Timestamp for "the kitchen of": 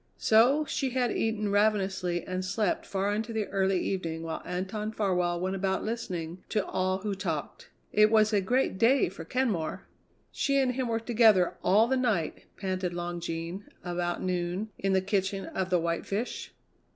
14.93-15.69